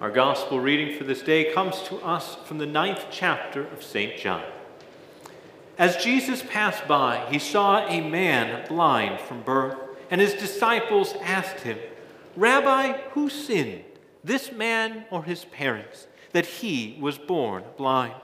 Our 0.00 0.12
gospel 0.12 0.60
reading 0.60 0.96
for 0.96 1.02
this 1.02 1.22
day 1.22 1.52
comes 1.52 1.82
to 1.88 1.96
us 1.96 2.36
from 2.44 2.58
the 2.58 2.66
ninth 2.66 3.06
chapter 3.10 3.66
of 3.66 3.82
St. 3.82 4.16
John. 4.16 4.44
As 5.76 5.96
Jesus 5.96 6.40
passed 6.40 6.86
by, 6.86 7.26
he 7.32 7.40
saw 7.40 7.84
a 7.84 8.00
man 8.00 8.64
blind 8.68 9.18
from 9.18 9.42
birth, 9.42 9.76
and 10.08 10.20
his 10.20 10.34
disciples 10.34 11.14
asked 11.20 11.64
him, 11.64 11.78
Rabbi, 12.36 12.92
who 13.10 13.28
sinned, 13.28 13.82
this 14.22 14.52
man 14.52 15.04
or 15.10 15.24
his 15.24 15.44
parents, 15.46 16.06
that 16.30 16.46
he 16.46 16.96
was 17.00 17.18
born 17.18 17.64
blind? 17.76 18.14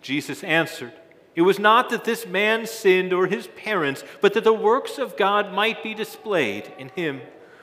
Jesus 0.00 0.42
answered, 0.42 0.92
It 1.36 1.42
was 1.42 1.60
not 1.60 1.88
that 1.90 2.02
this 2.02 2.26
man 2.26 2.66
sinned 2.66 3.12
or 3.12 3.28
his 3.28 3.46
parents, 3.46 4.02
but 4.20 4.34
that 4.34 4.42
the 4.42 4.52
works 4.52 4.98
of 4.98 5.16
God 5.16 5.52
might 5.52 5.84
be 5.84 5.94
displayed 5.94 6.72
in 6.80 6.88
him. 6.88 7.20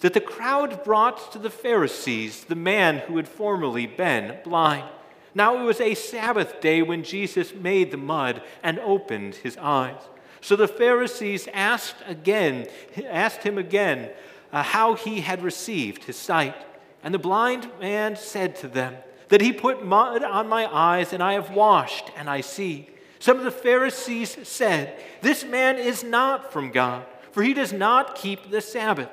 that 0.00 0.14
the 0.14 0.20
crowd 0.20 0.84
brought 0.84 1.32
to 1.32 1.38
the 1.38 1.50
Pharisees 1.50 2.44
the 2.44 2.54
man 2.54 2.98
who 2.98 3.16
had 3.16 3.28
formerly 3.28 3.86
been 3.86 4.38
blind. 4.44 4.88
Now 5.34 5.60
it 5.60 5.64
was 5.64 5.80
a 5.80 5.94
Sabbath 5.94 6.60
day 6.60 6.82
when 6.82 7.02
Jesus 7.02 7.54
made 7.54 7.90
the 7.90 7.96
mud 7.96 8.42
and 8.62 8.78
opened 8.80 9.36
his 9.36 9.56
eyes. 9.58 10.00
So 10.40 10.56
the 10.56 10.68
Pharisees 10.68 11.48
asked 11.52 11.96
again, 12.06 12.68
asked 13.06 13.42
him 13.42 13.58
again 13.58 14.10
uh, 14.52 14.62
how 14.62 14.94
he 14.94 15.20
had 15.20 15.42
received 15.42 16.04
his 16.04 16.16
sight. 16.16 16.54
And 17.02 17.12
the 17.12 17.18
blind 17.18 17.68
man 17.80 18.16
said 18.16 18.56
to 18.56 18.68
them, 18.68 18.96
That 19.28 19.40
he 19.40 19.52
put 19.52 19.84
mud 19.84 20.22
on 20.22 20.48
my 20.48 20.66
eyes, 20.66 21.12
and 21.12 21.22
I 21.22 21.34
have 21.34 21.50
washed, 21.50 22.10
and 22.16 22.28
I 22.30 22.40
see. 22.40 22.88
Some 23.18 23.38
of 23.38 23.44
the 23.44 23.50
Pharisees 23.50 24.36
said, 24.46 24.98
This 25.22 25.44
man 25.44 25.76
is 25.76 26.04
not 26.04 26.52
from 26.52 26.70
God, 26.70 27.04
for 27.32 27.42
he 27.42 27.52
does 27.52 27.72
not 27.72 28.14
keep 28.14 28.50
the 28.50 28.60
Sabbath. 28.60 29.10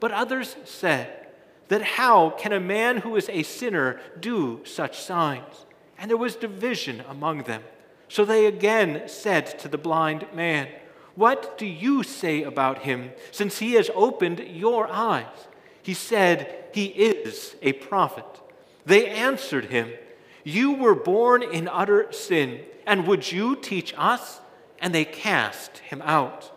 But 0.00 0.12
others 0.12 0.56
said, 0.64 1.26
That 1.68 1.82
how 1.82 2.30
can 2.30 2.52
a 2.52 2.60
man 2.60 2.98
who 2.98 3.16
is 3.16 3.28
a 3.28 3.42
sinner 3.42 4.00
do 4.18 4.60
such 4.64 5.00
signs? 5.00 5.66
And 5.98 6.10
there 6.10 6.16
was 6.16 6.36
division 6.36 7.02
among 7.08 7.42
them. 7.42 7.62
So 8.08 8.24
they 8.24 8.46
again 8.46 9.08
said 9.08 9.58
to 9.58 9.68
the 9.68 9.78
blind 9.78 10.26
man, 10.32 10.68
What 11.14 11.58
do 11.58 11.66
you 11.66 12.02
say 12.02 12.42
about 12.42 12.80
him, 12.80 13.10
since 13.30 13.58
he 13.58 13.74
has 13.74 13.90
opened 13.94 14.40
your 14.40 14.88
eyes? 14.88 15.48
He 15.82 15.94
said, 15.94 16.66
He 16.72 16.86
is 16.86 17.56
a 17.62 17.72
prophet. 17.74 18.24
They 18.86 19.08
answered 19.08 19.66
him, 19.66 19.92
You 20.44 20.72
were 20.72 20.94
born 20.94 21.42
in 21.42 21.68
utter 21.68 22.10
sin, 22.12 22.60
and 22.86 23.06
would 23.06 23.30
you 23.30 23.56
teach 23.56 23.92
us? 23.96 24.40
And 24.80 24.94
they 24.94 25.04
cast 25.04 25.78
him 25.78 26.00
out. 26.02 26.52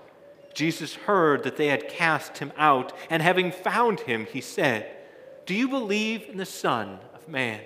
Jesus 0.53 0.95
heard 0.95 1.43
that 1.43 1.57
they 1.57 1.67
had 1.67 1.87
cast 1.87 2.39
him 2.39 2.51
out, 2.57 2.93
and 3.09 3.21
having 3.21 3.51
found 3.51 4.01
him, 4.01 4.25
he 4.25 4.41
said, 4.41 4.89
Do 5.45 5.53
you 5.53 5.67
believe 5.69 6.27
in 6.29 6.37
the 6.37 6.45
Son 6.45 6.99
of 7.13 7.27
Man? 7.27 7.61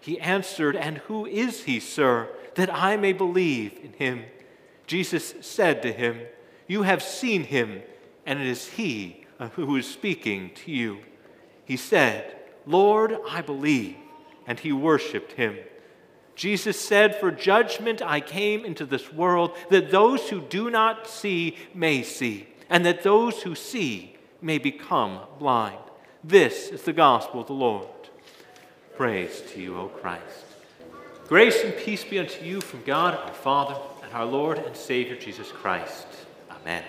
He 0.00 0.20
answered, 0.20 0.76
And 0.76 0.98
who 0.98 1.26
is 1.26 1.64
he, 1.64 1.80
sir, 1.80 2.28
that 2.54 2.72
I 2.72 2.96
may 2.96 3.12
believe 3.12 3.78
in 3.82 3.92
him? 3.94 4.24
Jesus 4.86 5.34
said 5.40 5.82
to 5.82 5.92
him, 5.92 6.20
You 6.66 6.82
have 6.82 7.02
seen 7.02 7.44
him, 7.44 7.82
and 8.24 8.40
it 8.40 8.46
is 8.46 8.68
he 8.68 9.24
uh, 9.38 9.48
who 9.50 9.76
is 9.76 9.90
speaking 9.90 10.50
to 10.54 10.70
you. 10.70 10.98
He 11.64 11.76
said, 11.76 12.36
Lord, 12.66 13.16
I 13.28 13.42
believe. 13.42 13.96
And 14.46 14.58
he 14.60 14.72
worshiped 14.72 15.32
him. 15.32 15.58
Jesus 16.36 16.78
said, 16.78 17.16
For 17.16 17.30
judgment 17.30 18.02
I 18.02 18.20
came 18.20 18.64
into 18.64 18.84
this 18.84 19.12
world, 19.12 19.56
that 19.70 19.90
those 19.90 20.28
who 20.28 20.42
do 20.42 20.70
not 20.70 21.08
see 21.08 21.56
may 21.74 22.02
see, 22.02 22.46
and 22.68 22.84
that 22.84 23.02
those 23.02 23.42
who 23.42 23.54
see 23.54 24.16
may 24.42 24.58
become 24.58 25.20
blind. 25.38 25.78
This 26.22 26.68
is 26.68 26.82
the 26.82 26.92
gospel 26.92 27.40
of 27.40 27.46
the 27.46 27.54
Lord. 27.54 27.88
Praise 28.96 29.42
to 29.52 29.60
you, 29.60 29.78
O 29.78 29.88
Christ. 29.88 30.44
Grace 31.26 31.62
and 31.64 31.76
peace 31.76 32.04
be 32.04 32.18
unto 32.18 32.44
you 32.44 32.60
from 32.60 32.82
God 32.84 33.14
our 33.14 33.34
Father 33.34 33.76
and 34.04 34.12
our 34.12 34.26
Lord 34.26 34.58
and 34.58 34.76
Savior 34.76 35.16
Jesus 35.16 35.50
Christ. 35.50 36.06
Amen. 36.50 36.84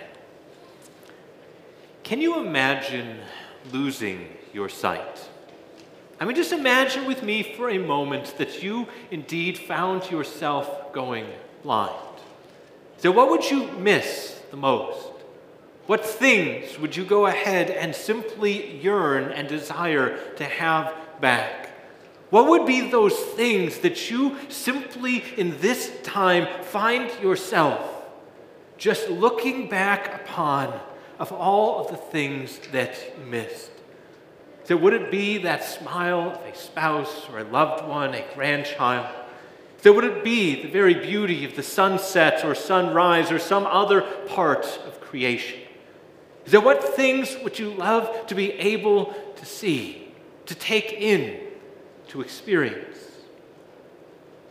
Can 2.04 2.22
you 2.22 2.40
imagine 2.40 3.18
losing 3.72 4.28
your 4.54 4.70
sight? 4.70 5.30
I 6.20 6.26
mean, 6.26 6.36
just 6.36 6.52
imagine 6.52 7.06
with 7.06 7.22
me 7.22 7.44
for 7.44 7.70
a 7.70 7.78
moment 7.78 8.38
that 8.38 8.64
you 8.64 8.88
indeed 9.12 9.58
found 9.58 10.10
yourself 10.10 10.92
going 10.92 11.28
blind. 11.62 11.94
So, 12.98 13.12
what 13.12 13.30
would 13.30 13.50
you 13.50 13.68
miss 13.74 14.42
the 14.50 14.58
most? 14.58 15.12
What 15.86 16.04
things 16.06 16.80
would 16.80 16.98
you 16.98 17.06
go 17.06 17.28
ahead 17.28 17.70
and 17.70 17.96
simply 17.96 18.78
yearn 18.78 19.32
and 19.32 19.48
desire 19.48 20.18
to 20.36 20.44
have 20.44 20.94
back? 21.22 21.70
What 22.30 22.50
would 22.50 22.66
be 22.66 22.90
those 22.90 23.16
things 23.16 23.78
that 23.80 24.10
you 24.10 24.36
simply 24.50 25.24
in 25.38 25.62
this 25.62 25.94
time 26.04 26.64
find 26.64 27.10
yourself 27.22 27.80
just 28.78 29.10
looking 29.10 29.70
back 29.70 30.24
upon 30.24 30.78
of 31.20 31.32
all 31.32 31.80
of 31.80 31.92
the 31.92 31.98
things 31.98 32.60
that 32.74 32.98
you 33.18 33.26
missed? 33.26 33.72
So, 34.68 34.76
would 34.76 34.92
it 34.92 35.10
be 35.10 35.38
that 35.40 35.64
smile 35.64 36.32
of 36.32 36.42
a 36.42 36.54
spouse 36.54 37.30
or 37.30 37.40
a 37.40 37.46
loved 37.46 37.88
one, 37.88 38.14
a 38.14 38.26
grandchild? 38.36 39.08
So, 39.82 39.94
would 39.94 40.04
it 40.04 40.26
be 40.26 40.62
the 40.62 40.68
very 40.68 40.94
beauty 40.94 41.46
of 41.46 41.56
the 41.56 41.64
sunset 41.64 42.44
or 42.44 42.54
sunrise 42.54 43.32
or 43.32 43.40
some 43.40 43.66
other 43.66 44.02
part 44.28 44.66
of 44.86 45.00
creation? 45.00 45.62
So, 46.48 46.60
what 46.60 46.84
things 46.84 47.38
would 47.46 47.58
you 47.58 47.70
love 47.70 48.28
to 48.28 48.36
be 48.36 48.52
able 48.52 49.16
to 49.38 49.46
see, 49.46 50.12
to 50.48 50.56
take 50.56 50.92
in, 50.92 51.40
to 52.10 52.20
experience? 52.20 52.98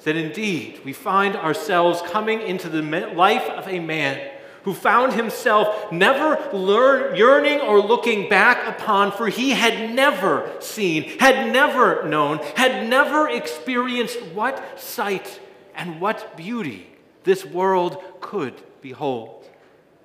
That 0.05 0.17
indeed 0.17 0.81
we 0.83 0.95
find 0.95 1.37
ourselves 1.37 2.01
coming 2.01 2.41
into 2.41 2.71
the 2.71 2.81
life 2.81 3.51
of 3.51 3.69
a 3.69 3.81
man 3.81 4.31
who 4.67 4.75
found 4.75 5.13
himself 5.13 5.93
never 5.93 6.51
learn, 6.53 7.15
yearning 7.15 7.61
or 7.61 7.81
looking 7.81 8.29
back 8.29 8.67
upon, 8.67 9.13
for 9.13 9.29
he 9.29 9.51
had 9.51 9.95
never 9.95 10.51
seen, 10.59 11.05
had 11.21 11.53
never 11.53 12.07
known, 12.09 12.39
had 12.57 12.89
never 12.89 13.29
experienced 13.29 14.21
what 14.35 14.79
sight 14.79 15.41
and 15.77 16.01
what 16.01 16.37
beauty 16.37 16.85
this 17.23 17.45
world 17.45 18.03
could 18.21 18.61
behold. 18.83 19.49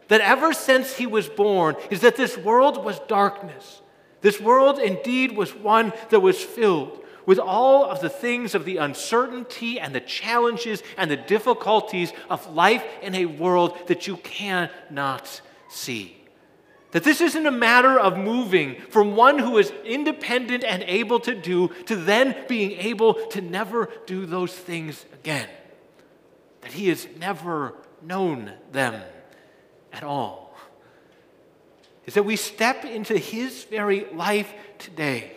That 0.10 0.22
ever 0.22 0.54
since 0.54 0.96
he 0.96 1.08
was 1.08 1.28
born, 1.28 1.76
is 1.90 2.02
that 2.02 2.16
this 2.16 2.38
world 2.38 2.86
was 2.86 3.00
darkness. 3.08 3.82
This 4.22 4.40
world 4.40 4.78
indeed 4.78 5.36
was 5.36 5.56
one 5.56 5.92
that 6.12 6.20
was 6.20 6.40
filled 6.40 7.01
with 7.26 7.40
all 7.40 7.86
of 7.86 8.02
the 8.02 8.10
things 8.10 8.56
of 8.56 8.66
the 8.66 8.78
uncertainty 8.78 9.80
and 9.80 9.94
the 9.94 10.00
challenges 10.00 10.84
and 10.98 11.10
the 11.10 11.18
difficulties 11.18 12.12
of 12.30 12.54
life 12.54 12.84
in 13.02 13.16
a 13.16 13.26
world 13.26 13.88
that 13.88 14.08
you 14.08 14.18
cannot 14.18 15.42
see. 15.70 16.18
That 16.92 17.04
this 17.06 17.22
isn't 17.22 17.46
a 17.46 17.52
matter 17.52 17.98
of 17.98 18.18
moving 18.18 18.76
from 18.90 19.16
one 19.16 19.40
who 19.40 19.58
is 19.58 19.72
independent 19.86 20.64
and 20.64 20.84
able 20.84 21.20
to 21.22 21.34
do 21.34 21.70
to 21.86 21.96
then 21.96 22.36
being 22.48 22.72
able 22.72 23.14
to 23.30 23.42
never 23.42 23.90
do 24.06 24.26
those 24.26 24.54
things 24.54 25.06
again. 25.14 25.48
That 26.62 26.74
he 26.74 26.90
has 26.90 27.08
never 27.18 27.76
known 28.02 28.52
them 28.72 29.02
at 29.94 30.04
all. 30.04 30.58
Is 32.06 32.16
that 32.16 32.24
we 32.24 32.36
step 32.36 32.84
into 32.84 33.18
his 33.18 33.64
very 33.64 34.06
life 34.14 34.52
today 34.78 35.34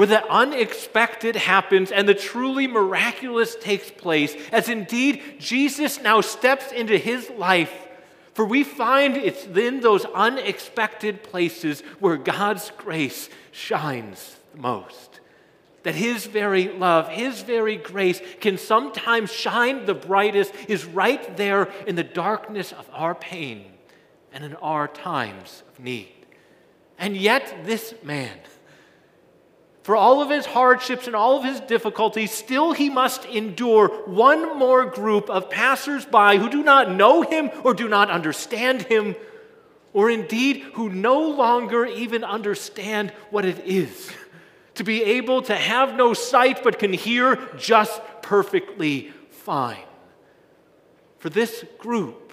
where 0.00 0.06
the 0.06 0.32
unexpected 0.32 1.36
happens 1.36 1.92
and 1.92 2.08
the 2.08 2.14
truly 2.14 2.66
miraculous 2.66 3.54
takes 3.56 3.90
place, 3.90 4.34
as 4.50 4.70
indeed 4.70 5.22
Jesus 5.38 6.00
now 6.00 6.22
steps 6.22 6.72
into 6.72 6.96
his 6.96 7.28
life. 7.28 7.86
For 8.32 8.46
we 8.46 8.64
find 8.64 9.14
it's 9.14 9.44
in 9.44 9.80
those 9.80 10.06
unexpected 10.06 11.22
places 11.22 11.82
where 11.98 12.16
God's 12.16 12.72
grace 12.78 13.28
shines 13.52 14.38
the 14.54 14.62
most. 14.62 15.20
That 15.82 15.96
His 15.96 16.24
very 16.24 16.68
love, 16.68 17.10
His 17.10 17.42
very 17.42 17.76
grace 17.76 18.22
can 18.40 18.56
sometimes 18.56 19.30
shine 19.30 19.84
the 19.84 19.92
brightest, 19.92 20.54
is 20.66 20.86
right 20.86 21.36
there 21.36 21.64
in 21.86 21.96
the 21.96 22.04
darkness 22.04 22.72
of 22.72 22.88
our 22.94 23.14
pain 23.14 23.66
and 24.32 24.44
in 24.44 24.54
our 24.56 24.88
times 24.88 25.62
of 25.68 25.78
need. 25.78 26.08
And 26.98 27.18
yet, 27.18 27.66
this 27.66 27.92
man, 28.02 28.38
for 29.90 29.96
all 29.96 30.22
of 30.22 30.30
his 30.30 30.46
hardships 30.46 31.08
and 31.08 31.16
all 31.16 31.36
of 31.36 31.42
his 31.42 31.58
difficulties, 31.58 32.30
still 32.30 32.70
he 32.70 32.88
must 32.88 33.24
endure 33.24 33.88
one 34.06 34.56
more 34.56 34.86
group 34.86 35.28
of 35.28 35.50
passersby 35.50 36.36
who 36.38 36.48
do 36.48 36.62
not 36.62 36.92
know 36.92 37.22
him 37.22 37.50
or 37.64 37.74
do 37.74 37.88
not 37.88 38.08
understand 38.08 38.82
him, 38.82 39.16
or 39.92 40.08
indeed 40.08 40.58
who 40.74 40.88
no 40.90 41.20
longer 41.20 41.86
even 41.86 42.22
understand 42.22 43.10
what 43.30 43.44
it 43.44 43.66
is 43.66 44.12
to 44.76 44.84
be 44.84 45.02
able 45.02 45.42
to 45.42 45.56
have 45.56 45.96
no 45.96 46.14
sight 46.14 46.62
but 46.62 46.78
can 46.78 46.92
hear 46.92 47.36
just 47.58 48.00
perfectly 48.22 49.12
fine. 49.30 49.82
For 51.18 51.30
this 51.30 51.64
group 51.78 52.32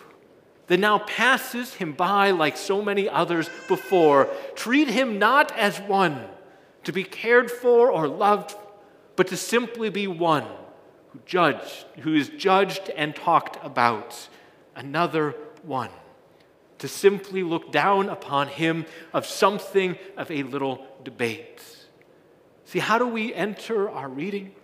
that 0.67 0.79
now 0.79 0.99
passes 0.99 1.73
him 1.73 1.93
by 1.93 2.29
like 2.29 2.55
so 2.55 2.83
many 2.83 3.09
others 3.09 3.49
before, 3.67 4.29
treat 4.53 4.89
him 4.89 5.17
not 5.17 5.51
as 5.57 5.79
one 5.81 6.23
to 6.87 6.93
be 6.93 7.03
cared 7.03 7.51
for 7.51 7.91
or 7.91 8.07
loved, 8.07 8.55
but 9.17 9.27
to 9.27 9.35
simply 9.35 9.89
be 9.89 10.07
one 10.07 10.45
who 11.09 11.19
judged, 11.25 11.83
who 11.99 12.13
is 12.13 12.29
judged 12.29 12.89
and 12.95 13.13
talked 13.13 13.57
about, 13.61 14.29
another 14.73 15.35
one. 15.63 15.89
To 16.77 16.87
simply 16.87 17.43
look 17.43 17.73
down 17.73 18.07
upon 18.07 18.47
him 18.47 18.85
of 19.11 19.25
something 19.25 19.97
of 20.15 20.31
a 20.31 20.43
little 20.43 20.87
debate. 21.03 21.61
See, 22.63 22.79
how 22.79 22.97
do 22.97 23.07
we 23.07 23.33
enter 23.33 23.89
our 23.89 24.07
reading? 24.07 24.55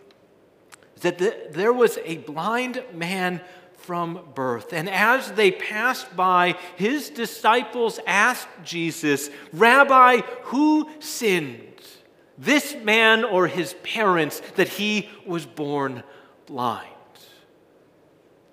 That 1.01 1.17
the, 1.17 1.35
there 1.51 1.73
was 1.73 1.99
a 2.05 2.19
blind 2.19 2.81
man 2.93 3.41
from 3.75 4.29
birth. 4.33 4.71
And 4.71 4.89
as 4.89 5.33
they 5.33 5.51
passed 5.51 6.15
by, 6.15 6.55
his 6.77 7.09
disciples 7.09 7.99
asked 8.07 8.47
Jesus, 8.63 9.29
Rabbi, 9.51 10.21
who 10.43 10.89
sinned, 11.01 11.59
this 12.37 12.75
man 12.75 13.23
or 13.23 13.47
his 13.47 13.73
parents, 13.83 14.41
that 14.55 14.69
he 14.69 15.09
was 15.25 15.45
born 15.45 16.03
blind? 16.45 16.89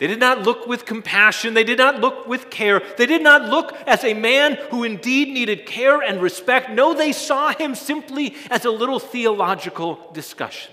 They 0.00 0.06
did 0.06 0.18
not 0.18 0.44
look 0.44 0.66
with 0.66 0.86
compassion. 0.86 1.52
They 1.52 1.62
did 1.62 1.76
not 1.76 2.00
look 2.00 2.26
with 2.26 2.48
care. 2.48 2.80
They 2.96 3.04
did 3.04 3.22
not 3.22 3.50
look 3.50 3.74
as 3.86 4.02
a 4.02 4.14
man 4.14 4.54
who 4.70 4.82
indeed 4.82 5.28
needed 5.28 5.66
care 5.66 6.00
and 6.00 6.22
respect. 6.22 6.70
No, 6.70 6.94
they 6.94 7.12
saw 7.12 7.52
him 7.52 7.74
simply 7.74 8.34
as 8.48 8.64
a 8.64 8.70
little 8.70 8.98
theological 8.98 10.10
discussion. 10.14 10.72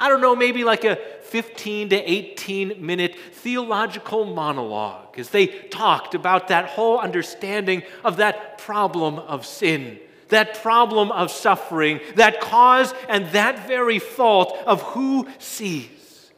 I 0.00 0.08
don't 0.08 0.20
know, 0.20 0.34
maybe 0.34 0.64
like 0.64 0.82
a 0.82 0.96
15 0.96 1.90
to 1.90 1.96
18 1.96 2.84
minute 2.84 3.14
theological 3.34 4.24
monologue 4.24 5.16
as 5.16 5.28
they 5.28 5.46
talked 5.46 6.16
about 6.16 6.48
that 6.48 6.64
whole 6.64 6.98
understanding 6.98 7.84
of 8.02 8.16
that 8.16 8.58
problem 8.58 9.20
of 9.20 9.46
sin, 9.46 10.00
that 10.30 10.62
problem 10.62 11.12
of 11.12 11.30
suffering, 11.30 12.00
that 12.16 12.40
cause 12.40 12.94
and 13.08 13.26
that 13.28 13.66
very 13.66 13.98
fault 13.98 14.56
of 14.66 14.82
who 14.82 15.28
sees. 15.38 16.30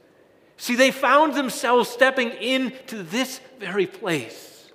See, 0.56 0.77
they 0.77 0.91
found 0.91 1.35
themselves 1.35 1.89
stepping 1.89 2.31
into 2.31 3.03
this 3.03 3.41
very 3.59 3.87
place 3.87 4.71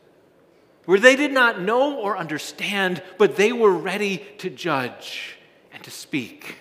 where 0.86 1.00
they 1.00 1.16
did 1.16 1.32
not 1.32 1.62
know 1.62 1.98
or 1.98 2.18
understand, 2.18 3.04
but 3.18 3.36
they 3.36 3.52
were 3.52 3.74
ready 3.74 4.26
to 4.38 4.50
judge 4.50 5.38
and 5.74 5.84
to 5.84 5.92
speak. 5.92 6.56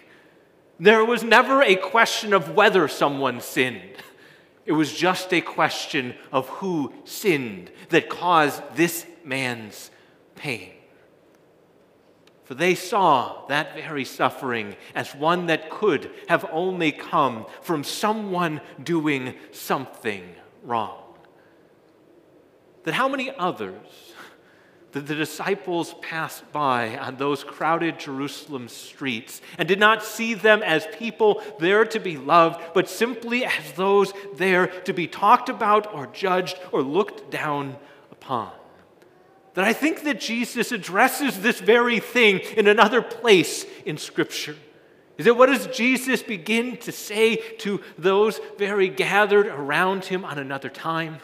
There 0.80 1.04
was 1.04 1.22
never 1.22 1.62
a 1.62 1.76
question 1.76 2.32
of 2.32 2.54
whether 2.54 2.88
someone 2.88 3.40
sinned. 3.40 3.96
It 4.66 4.72
was 4.72 4.92
just 4.92 5.32
a 5.32 5.40
question 5.40 6.14
of 6.32 6.48
who 6.48 6.92
sinned 7.04 7.70
that 7.90 8.08
caused 8.08 8.62
this 8.74 9.06
man's 9.24 9.90
pain. 10.34 10.72
For 12.46 12.54
they 12.54 12.76
saw 12.76 13.44
that 13.48 13.74
very 13.74 14.04
suffering 14.04 14.76
as 14.94 15.16
one 15.16 15.46
that 15.46 15.68
could 15.68 16.12
have 16.28 16.48
only 16.52 16.92
come 16.92 17.44
from 17.60 17.82
someone 17.82 18.60
doing 18.80 19.34
something 19.50 20.24
wrong. 20.62 21.02
That 22.84 22.94
how 22.94 23.08
many 23.08 23.32
others 23.36 24.12
that 24.92 25.08
the 25.08 25.14
disciples 25.16 25.94
passed 26.00 26.50
by 26.52 26.96
on 26.96 27.16
those 27.16 27.42
crowded 27.42 27.98
Jerusalem 27.98 28.68
streets 28.68 29.40
and 29.58 29.66
did 29.66 29.80
not 29.80 30.04
see 30.04 30.32
them 30.32 30.62
as 30.62 30.86
people 30.96 31.42
there 31.58 31.84
to 31.84 31.98
be 31.98 32.16
loved, 32.16 32.62
but 32.74 32.88
simply 32.88 33.44
as 33.44 33.72
those 33.72 34.12
there 34.36 34.68
to 34.82 34.92
be 34.92 35.08
talked 35.08 35.48
about 35.48 35.92
or 35.92 36.06
judged 36.06 36.60
or 36.70 36.80
looked 36.80 37.28
down 37.28 37.76
upon 38.12 38.52
that 39.56 39.64
I 39.64 39.72
think 39.72 40.02
that 40.02 40.20
Jesus 40.20 40.70
addresses 40.70 41.40
this 41.40 41.60
very 41.60 41.98
thing 41.98 42.40
in 42.58 42.68
another 42.68 43.00
place 43.00 43.64
in 43.86 43.96
Scripture. 43.96 44.54
Is 45.16 45.24
that 45.24 45.34
what 45.34 45.46
does 45.46 45.66
Jesus 45.68 46.22
begin 46.22 46.76
to 46.78 46.92
say 46.92 47.36
to 47.60 47.80
those 47.96 48.38
very 48.58 48.88
gathered 48.88 49.46
around 49.46 50.04
him 50.04 50.26
on 50.26 50.38
another 50.38 50.68
time? 50.68 51.20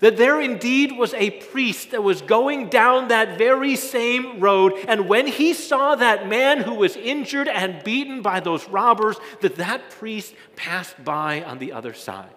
That 0.00 0.18
there 0.18 0.42
indeed 0.42 0.92
was 0.92 1.14
a 1.14 1.30
priest 1.30 1.92
that 1.92 2.02
was 2.02 2.20
going 2.20 2.68
down 2.68 3.08
that 3.08 3.38
very 3.38 3.76
same 3.76 4.40
road, 4.40 4.74
and 4.86 5.08
when 5.08 5.26
he 5.26 5.54
saw 5.54 5.94
that 5.94 6.28
man 6.28 6.60
who 6.60 6.74
was 6.74 6.96
injured 6.96 7.48
and 7.48 7.82
beaten 7.82 8.20
by 8.20 8.40
those 8.40 8.68
robbers, 8.68 9.16
that 9.40 9.56
that 9.56 9.88
priest 9.88 10.34
passed 10.54 11.02
by 11.02 11.42
on 11.42 11.58
the 11.60 11.72
other 11.72 11.94
side. 11.94 12.28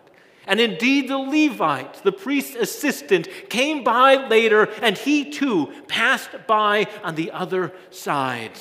And 0.48 0.62
indeed, 0.62 1.10
the 1.10 1.18
Levite, 1.18 2.04
the 2.04 2.12
priest's 2.14 2.56
assistant, 2.56 3.28
came 3.50 3.84
by 3.84 4.28
later, 4.28 4.70
and 4.82 4.98
he 4.98 5.30
too 5.30 5.74
passed 5.88 6.30
by 6.48 6.88
on 7.04 7.16
the 7.16 7.32
other 7.32 7.74
side. 7.92 8.58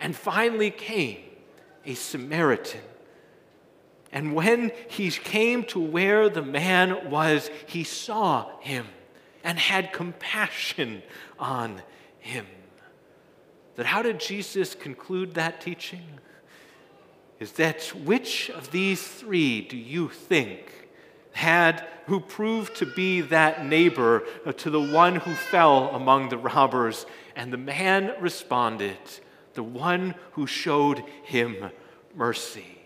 And 0.00 0.16
finally 0.16 0.70
came 0.70 1.18
a 1.86 1.94
Samaritan. 1.94 2.80
And 4.12 4.34
when 4.34 4.72
he 4.88 5.10
came 5.10 5.62
to 5.64 5.78
where 5.78 6.28
the 6.28 6.42
man 6.42 7.10
was, 7.10 7.48
he 7.66 7.84
saw 7.84 8.58
him 8.58 8.86
and 9.44 9.58
had 9.58 9.92
compassion 9.92 11.02
on 11.38 11.80
him. 12.18 12.46
That 13.76 13.86
how 13.86 14.02
did 14.02 14.18
Jesus 14.18 14.74
conclude 14.74 15.34
that 15.34 15.60
teaching? 15.60 16.02
Is 17.38 17.52
that 17.52 17.84
which 18.04 18.50
of 18.50 18.70
these 18.72 19.06
three 19.06 19.60
do 19.62 19.76
you 19.76 20.08
think 20.08 20.79
had 21.32 21.86
who 22.06 22.20
proved 22.20 22.76
to 22.76 22.86
be 22.86 23.20
that 23.20 23.64
neighbor 23.64 24.24
uh, 24.44 24.52
to 24.52 24.68
the 24.68 24.80
one 24.80 25.16
who 25.16 25.34
fell 25.34 25.90
among 25.90 26.28
the 26.28 26.36
robbers. 26.36 27.06
And 27.36 27.52
the 27.52 27.58
man 27.58 28.14
responded 28.20 28.98
the 29.54 29.62
one 29.62 30.14
who 30.32 30.46
showed 30.46 31.04
him 31.22 31.70
mercy. 32.14 32.78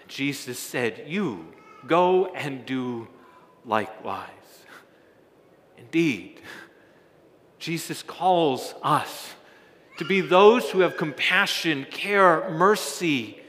And 0.00 0.08
jesus 0.08 0.58
said 0.58 1.04
you 1.06 1.52
go 1.86 2.26
and 2.26 2.64
do 2.64 3.08
likewise. 3.64 4.28
Indeed 5.76 6.40
jesus 7.58 8.02
calls 8.02 8.74
us 8.82 9.34
to 9.98 10.04
be 10.04 10.20
those 10.20 10.70
who 10.70 10.80
have 10.80 10.96
compassion 10.96 11.86
care 11.90 12.50
mercy 12.50 13.40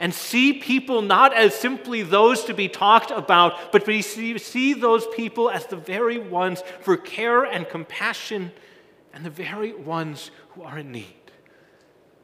and 0.00 0.12
see 0.14 0.54
people 0.54 1.02
not 1.02 1.34
as 1.34 1.54
simply 1.54 2.02
those 2.02 2.44
to 2.44 2.54
be 2.54 2.68
talked 2.68 3.10
about, 3.10 3.70
but 3.70 3.86
we 3.86 4.00
see, 4.02 4.36
see 4.38 4.72
those 4.72 5.06
people 5.14 5.50
as 5.50 5.66
the 5.66 5.76
very 5.76 6.18
ones 6.18 6.64
for 6.80 6.96
care 6.96 7.44
and 7.44 7.68
compassion 7.68 8.50
and 9.12 9.24
the 9.24 9.30
very 9.30 9.74
ones 9.74 10.30
who 10.50 10.62
are 10.62 10.78
in 10.78 10.90
need. 10.90 11.14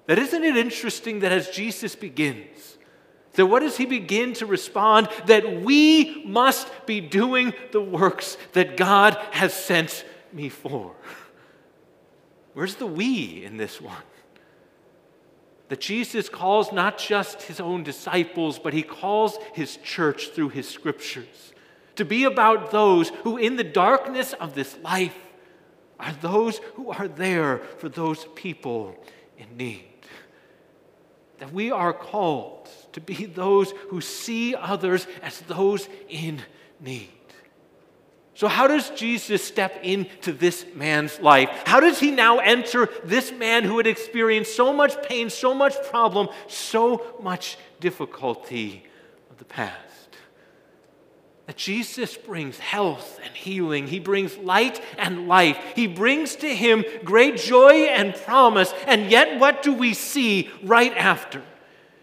That 0.06 0.18
isn't 0.18 0.42
it 0.42 0.56
interesting 0.56 1.21
that 1.21 1.33
as 1.33 1.50
Jesus 1.50 1.95
begins, 1.95 2.78
that 3.35 3.47
what 3.47 3.61
does 3.61 3.76
he 3.76 3.85
begin 3.85 4.33
to 4.35 4.47
respond? 4.47 5.09
That 5.26 5.61
we 5.61 6.25
must 6.25 6.68
be 6.87 7.02
doing 7.02 7.52
the 7.73 7.83
works 7.83 8.38
that 8.54 8.78
God 8.78 9.18
has 9.33 9.52
sent 9.52 10.04
me 10.33 10.49
for. 10.49 10.95
Where's 12.54 12.76
the 12.76 12.87
we 12.87 13.45
in 13.45 13.59
this 13.59 13.83
one? 13.83 14.02
That 15.68 15.80
Jesus 15.80 16.28
calls 16.28 16.73
not 16.73 16.99
just 16.99 17.42
his 17.42 17.61
own 17.61 17.82
disciples, 17.82 18.58
but 18.58 18.73
he 18.73 18.82
calls 18.82 19.38
his 19.52 19.76
church 19.78 20.28
through 20.28 20.50
his 20.50 20.68
scriptures 20.68 21.52
to 21.96 22.04
be 22.04 22.25
about 22.25 22.70
those 22.70 23.08
who, 23.25 23.37
in 23.37 23.56
the 23.56 23.64
darkness 23.64 24.32
of 24.35 24.54
this 24.54 24.76
life, 24.82 25.16
are 25.99 26.12
those 26.20 26.58
who 26.75 26.90
are 26.90 27.08
there 27.08 27.58
for 27.78 27.88
those 27.88 28.26
people 28.35 28.94
in 29.38 29.56
need. 29.56 29.85
That 31.38 31.52
we 31.52 31.70
are 31.70 31.92
called 31.92 32.68
to 32.92 33.00
be 33.00 33.26
those 33.26 33.73
who 33.88 34.00
see 34.00 34.54
others 34.54 35.06
as 35.23 35.40
those 35.42 35.88
in 36.08 36.42
need. 36.80 37.08
So, 38.37 38.49
how 38.49 38.66
does 38.66 38.90
Jesus 38.90 39.43
step 39.43 39.81
into 39.83 40.31
this 40.31 40.66
man's 40.75 41.19
life? 41.21 41.49
How 41.64 41.81
does 41.81 41.99
he 41.99 42.11
now 42.11 42.38
enter 42.38 42.90
this 43.02 43.33
man 43.33 43.64
who 43.64 43.78
had 43.78 43.87
experienced 43.87 44.55
so 44.55 44.75
much 44.75 45.02
pain, 45.09 45.31
so 45.31 45.55
much 45.55 45.73
problem, 45.88 46.28
so 46.47 47.16
much 47.23 47.57
difficulty 47.81 48.85
of 49.31 49.38
the 49.38 49.47
past? 49.47 50.19
That 51.47 51.57
Jesus 51.57 52.14
brings 52.14 52.59
health 52.59 53.19
and 53.25 53.35
healing. 53.35 53.87
He 53.87 54.00
brings 54.00 54.37
light 54.37 54.83
and 54.99 55.26
life. 55.26 55.59
He 55.75 55.87
brings 55.87 56.37
to 56.37 56.55
him 56.55 56.85
great 57.05 57.38
joy 57.38 57.85
and 57.85 58.14
promise. 58.14 58.75
And 58.87 59.11
yet, 59.11 59.40
what 59.40 59.62
do 59.62 59.73
we 59.73 59.95
see 59.95 60.50
right 60.62 60.95
after? 60.95 61.43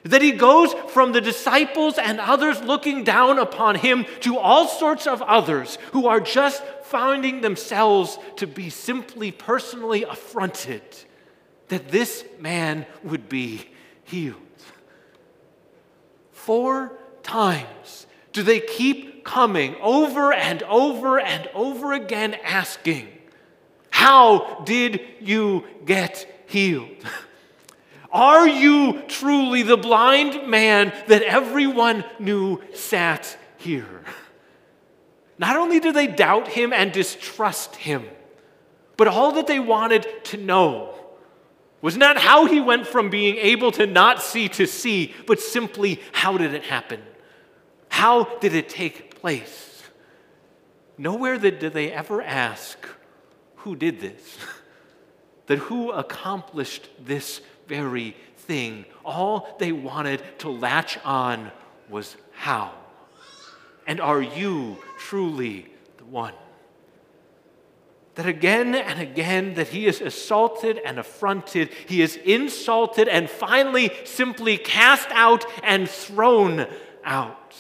That 0.04 0.22
he 0.22 0.34
goes 0.34 0.74
from 0.90 1.14
the 1.14 1.22
disciples 1.22 1.98
and 1.98 2.20
others 2.20 2.62
looking 2.62 3.04
down 3.04 3.40
upon 3.40 3.76
him 3.76 4.06
to 4.22 4.38
all 4.38 4.68
sorts 4.68 5.08
of 5.08 5.22
others 5.22 5.78
who 5.94 6.08
are 6.08 6.20
just 6.20 6.64
finding 6.84 7.42
themselves 7.42 8.20
to 8.36 8.46
be 8.46 8.70
simply 8.70 9.32
personally 9.32 10.04
affronted 10.04 10.84
that 11.70 11.90
this 11.90 12.26
man 12.40 12.86
would 13.04 13.30
be 13.30 13.66
healed. 14.04 14.38
Four 16.32 16.98
times 17.24 18.06
do 18.34 18.44
they 18.44 18.60
keep 18.60 19.24
coming 19.24 19.76
over 19.82 20.34
and 20.34 20.64
over 20.64 21.20
and 21.20 21.50
over 21.54 21.94
again 21.94 22.36
asking, 22.44 23.08
How 23.90 24.62
did 24.66 25.00
you 25.22 25.64
get 25.86 26.44
healed? 26.48 26.90
Are 28.14 28.48
you 28.48 29.02
truly 29.08 29.64
the 29.64 29.76
blind 29.76 30.48
man 30.48 30.94
that 31.08 31.24
everyone 31.24 32.06
knew 32.20 32.62
sat 32.76 33.36
here? 33.58 34.04
Not 35.40 35.56
only 35.58 35.80
do 35.80 35.92
they 35.92 36.06
doubt 36.06 36.48
him 36.48 36.72
and 36.72 36.92
distrust 36.92 37.76
him, 37.76 38.06
but 38.98 39.08
all 39.08 39.32
that 39.32 39.48
they 39.48 39.60
wanted 39.60 40.06
to 40.26 40.38
know 40.38 40.94
was 41.82 41.98
not 41.98 42.18
how 42.18 42.46
he 42.46 42.62
went 42.62 42.86
from 42.86 43.10
being 43.10 43.36
able 43.38 43.72
to 43.72 43.88
not 43.88 44.22
see 44.22 44.48
to 44.48 44.68
see, 44.68 45.12
but 45.26 45.40
simply 45.40 46.00
how 46.12 46.38
did 46.38 46.54
it 46.54 46.64
happen? 46.66 47.02
How 47.90 48.26
did 48.38 48.54
it 48.54 48.70
take 48.70 49.20
place? 49.20 49.84
Nowhere 51.00 51.40
did 51.40 51.60
they 51.60 51.92
ever 51.92 52.22
ask, 52.22 52.78
who 53.58 53.76
did 53.76 54.00
this? 54.00 54.38
that 55.48 55.58
who 55.58 55.92
accomplished 55.92 56.90
this 57.00 57.42
very 57.68 58.16
thing. 58.38 58.86
All 59.06 59.56
they 59.60 59.72
wanted 59.72 60.22
to 60.40 60.50
latch 60.50 60.98
on 61.04 61.52
was 61.90 62.16
how. 62.34 62.74
And 63.88 64.00
are 64.00 64.22
you 64.22 64.78
truly 64.98 65.68
the 65.98 66.06
one? 66.06 66.34
That 68.16 68.28
again 68.28 68.76
and 68.76 69.00
again 69.00 69.56
that 69.56 69.70
he 69.70 69.88
is 69.88 70.00
assaulted 70.00 70.80
and 70.86 71.00
affronted, 71.00 71.70
he 71.88 72.02
is 72.02 72.16
insulted 72.18 73.08
and 73.08 73.30
finally 73.30 73.92
simply 74.04 74.58
cast 74.58 75.10
out 75.12 75.46
and 75.64 75.90
thrown 75.90 76.68
out. 77.04 77.56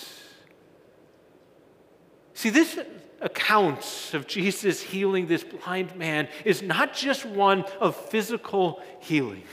See, 2.35 2.51
this 2.51 2.77
accounts 3.19 4.13
of 4.13 4.27
Jesus 4.27 4.81
healing 4.81 5.27
this 5.27 5.43
blind 5.43 5.95
man 5.95 6.27
is 6.45 6.61
not 6.61 6.93
just 6.93 7.25
one 7.25 7.63
of 7.79 7.95
physical 7.95 8.81
healing 8.99 9.43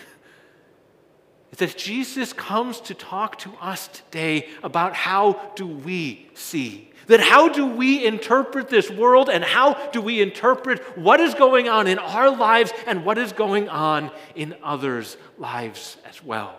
is 1.53 1.59
that 1.59 1.77
Jesus 1.77 2.33
comes 2.33 2.81
to 2.83 2.95
talk 2.95 3.39
to 3.39 3.53
us 3.61 3.89
today 3.89 4.49
about 4.63 4.95
how 4.95 5.53
do 5.57 5.67
we 5.67 6.29
see. 6.35 6.91
That 7.07 7.21
how 7.21 7.49
do 7.49 7.67
we 7.67 8.05
interpret 8.05 8.69
this 8.69 8.89
world 8.89 9.29
and 9.29 9.43
how 9.43 9.75
do 9.91 10.01
we 10.01 10.21
interpret 10.21 10.81
what 10.97 11.19
is 11.19 11.35
going 11.35 11.69
on 11.69 11.89
in 11.89 11.99
our 11.99 12.31
lives 12.31 12.73
and 12.87 13.05
what 13.05 13.19
is 13.19 13.33
going 13.33 13.69
on 13.69 14.13
in 14.37 14.55
others' 14.63 15.17
lives 15.37 15.97
as 16.09 16.23
well. 16.23 16.55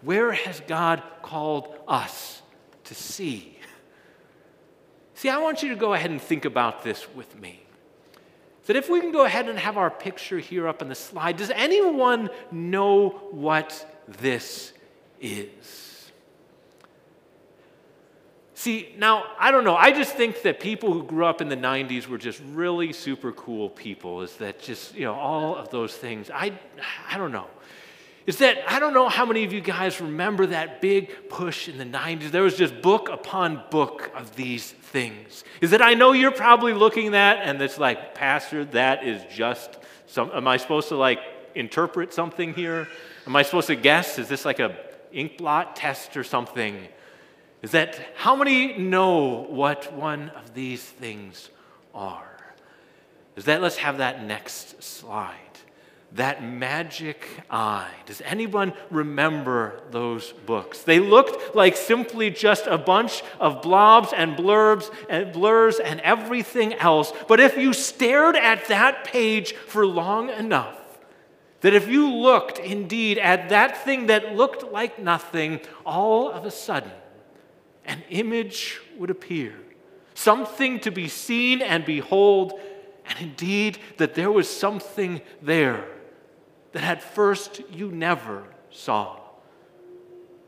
Where 0.00 0.32
has 0.32 0.60
God 0.66 1.02
called 1.20 1.74
us 1.86 2.40
to 2.84 2.94
see? 2.94 3.58
See, 5.14 5.28
I 5.28 5.38
want 5.38 5.62
you 5.62 5.68
to 5.68 5.76
go 5.76 5.92
ahead 5.92 6.10
and 6.10 6.20
think 6.20 6.44
about 6.46 6.82
this 6.82 7.06
with 7.14 7.38
me 7.38 7.61
that 8.66 8.76
if 8.76 8.88
we 8.88 9.00
can 9.00 9.12
go 9.12 9.24
ahead 9.24 9.48
and 9.48 9.58
have 9.58 9.76
our 9.76 9.90
picture 9.90 10.38
here 10.38 10.68
up 10.68 10.82
on 10.82 10.88
the 10.88 10.94
slide, 10.94 11.36
does 11.36 11.50
anyone 11.50 12.30
know 12.50 13.10
what 13.30 13.86
this 14.06 14.72
is? 15.20 16.10
See, 18.54 18.94
now, 18.96 19.24
I 19.40 19.50
don't 19.50 19.64
know. 19.64 19.74
I 19.74 19.90
just 19.90 20.14
think 20.14 20.42
that 20.42 20.60
people 20.60 20.92
who 20.92 21.02
grew 21.02 21.26
up 21.26 21.40
in 21.40 21.48
the 21.48 21.56
90s 21.56 22.06
were 22.06 22.18
just 22.18 22.40
really 22.52 22.92
super 22.92 23.32
cool 23.32 23.68
people. 23.68 24.22
Is 24.22 24.36
that 24.36 24.60
just, 24.60 24.94
you 24.94 25.04
know, 25.04 25.14
all 25.14 25.56
of 25.56 25.70
those 25.70 25.96
things. 25.96 26.30
I, 26.30 26.52
I 27.10 27.18
don't 27.18 27.32
know 27.32 27.48
is 28.26 28.38
that 28.38 28.58
I 28.70 28.78
don't 28.78 28.94
know 28.94 29.08
how 29.08 29.26
many 29.26 29.44
of 29.44 29.52
you 29.52 29.60
guys 29.60 30.00
remember 30.00 30.46
that 30.46 30.80
big 30.80 31.28
push 31.28 31.68
in 31.68 31.78
the 31.78 31.84
90s. 31.84 32.30
There 32.30 32.42
was 32.42 32.56
just 32.56 32.80
book 32.80 33.08
upon 33.08 33.64
book 33.70 34.12
of 34.14 34.36
these 34.36 34.70
things. 34.70 35.44
Is 35.60 35.70
that 35.70 35.82
I 35.82 35.94
know 35.94 36.12
you're 36.12 36.30
probably 36.30 36.72
looking 36.72 37.14
at 37.14 37.38
and 37.38 37.60
it's 37.60 37.78
like, 37.78 38.14
Pastor, 38.14 38.64
that 38.66 39.04
is 39.04 39.22
just 39.34 39.78
some 40.06 40.30
am 40.32 40.46
I 40.46 40.56
supposed 40.56 40.88
to 40.88 40.96
like 40.96 41.18
interpret 41.54 42.14
something 42.14 42.54
here? 42.54 42.86
Am 43.26 43.34
I 43.34 43.42
supposed 43.42 43.68
to 43.68 43.76
guess? 43.76 44.18
Is 44.18 44.28
this 44.28 44.44
like 44.44 44.60
a 44.60 44.76
ink 45.12 45.38
blot 45.38 45.74
test 45.74 46.16
or 46.16 46.24
something? 46.24 46.78
Is 47.62 47.72
that 47.72 48.00
how 48.16 48.36
many 48.36 48.76
know 48.78 49.46
what 49.48 49.92
one 49.92 50.30
of 50.30 50.54
these 50.54 50.82
things 50.82 51.50
are? 51.94 52.28
Is 53.36 53.46
that 53.46 53.62
let's 53.62 53.76
have 53.76 53.98
that 53.98 54.24
next 54.24 54.82
slide 54.82 55.51
that 56.14 56.44
magic 56.44 57.26
eye. 57.50 57.90
Does 58.04 58.20
anyone 58.22 58.74
remember 58.90 59.80
those 59.90 60.32
books? 60.44 60.82
They 60.82 60.98
looked 60.98 61.54
like 61.54 61.74
simply 61.74 62.28
just 62.30 62.66
a 62.66 62.76
bunch 62.76 63.22
of 63.40 63.62
blobs 63.62 64.12
and 64.12 64.36
blurbs 64.36 64.92
and 65.08 65.32
blurs 65.32 65.78
and 65.78 66.00
everything 66.00 66.74
else. 66.74 67.12
But 67.28 67.40
if 67.40 67.56
you 67.56 67.72
stared 67.72 68.36
at 68.36 68.68
that 68.68 69.04
page 69.04 69.54
for 69.54 69.86
long 69.86 70.28
enough, 70.28 70.78
that 71.62 71.72
if 71.72 71.88
you 71.88 72.12
looked 72.12 72.58
indeed 72.58 73.16
at 73.16 73.48
that 73.48 73.82
thing 73.84 74.08
that 74.08 74.36
looked 74.36 74.70
like 74.70 74.98
nothing, 74.98 75.60
all 75.86 76.30
of 76.30 76.44
a 76.44 76.50
sudden 76.50 76.92
an 77.86 78.02
image 78.10 78.80
would 78.98 79.10
appear, 79.10 79.54
something 80.12 80.78
to 80.80 80.90
be 80.90 81.08
seen 81.08 81.62
and 81.62 81.86
behold, 81.86 82.60
and 83.06 83.18
indeed 83.18 83.78
that 83.96 84.14
there 84.14 84.30
was 84.30 84.48
something 84.48 85.22
there 85.40 85.86
that 86.72 86.82
at 86.82 87.02
first 87.02 87.60
you 87.70 87.90
never 87.90 88.44
saw. 88.70 89.18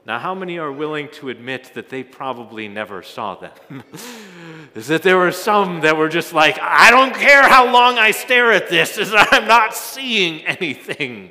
Now, 0.06 0.18
how 0.18 0.34
many 0.34 0.58
are 0.58 0.70
willing 0.70 1.08
to 1.12 1.30
admit 1.30 1.72
that 1.74 1.88
they 1.88 2.02
probably 2.02 2.68
never 2.68 3.02
saw 3.02 3.36
them? 3.36 3.82
is 4.74 4.88
that 4.88 5.02
there 5.02 5.16
were 5.16 5.32
some 5.32 5.80
that 5.80 5.96
were 5.96 6.10
just 6.10 6.34
like, 6.34 6.58
I 6.60 6.90
don't 6.90 7.14
care 7.14 7.42
how 7.42 7.72
long 7.72 7.96
I 7.96 8.10
stare 8.10 8.52
at 8.52 8.68
this, 8.68 8.98
is 8.98 9.12
I'm 9.16 9.48
not 9.48 9.74
seeing 9.74 10.44
anything. 10.44 11.30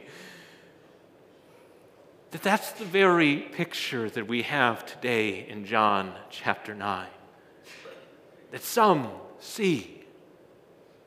That 2.31 2.41
that's 2.41 2.71
the 2.71 2.85
very 2.85 3.37
picture 3.37 4.09
that 4.09 4.27
we 4.27 4.41
have 4.41 4.87
today 4.87 5.47
in 5.47 5.65
John 5.65 6.11
chapter 6.31 6.73
9. 6.73 7.07
That 8.49 8.63
some 8.63 9.09
see 9.39 9.92